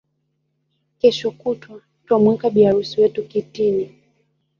[0.99, 3.85] Kesho kutwa twamuweka bi harusi wetu kitini